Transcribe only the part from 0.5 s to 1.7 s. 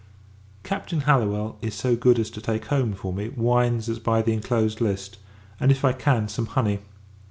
Captain Hallowell